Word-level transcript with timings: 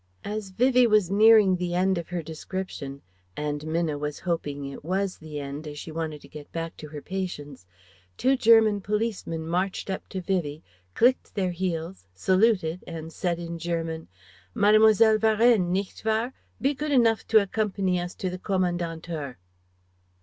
As 0.25 0.49
Vivie 0.49 0.87
was 0.87 1.11
nearing 1.11 1.57
the 1.57 1.75
end 1.75 1.99
of 1.99 2.07
her 2.09 2.23
description 2.23 3.03
and 3.37 3.67
Minna 3.67 3.99
was 3.99 4.17
hoping 4.21 4.65
it 4.65 4.83
was 4.83 5.19
the 5.19 5.39
end, 5.39 5.67
as 5.67 5.77
she 5.77 5.91
wanted 5.91 6.21
to 6.21 6.27
get 6.27 6.51
back 6.51 6.75
to 6.77 6.87
her 6.87 7.03
patients 7.03 7.67
two 8.17 8.35
German 8.35 8.81
policemen 8.81 9.45
marched 9.47 9.91
up 9.91 10.09
to 10.09 10.19
Vivie, 10.19 10.63
clicked 10.95 11.35
their 11.35 11.51
heels, 11.51 12.07
saluted, 12.15 12.83
and 12.87 13.13
said 13.13 13.37
in 13.37 13.59
German, 13.59 14.07
"Mademoiselle 14.55 15.19
Varennes, 15.19 15.71
nicht 15.71 16.03
wahr? 16.03 16.33
Be 16.59 16.73
good 16.73 16.91
enough 16.91 17.27
to 17.27 17.39
accompany 17.39 17.99
us 17.99 18.15
to 18.15 18.31
the 18.31 18.39
Kommandantur." 18.39 19.37